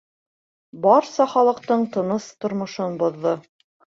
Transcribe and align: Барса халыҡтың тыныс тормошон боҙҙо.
Барса 0.85 1.27
халыҡтың 1.33 1.85
тыныс 1.97 2.27
тормошон 2.45 2.99
боҙҙо. 3.05 3.37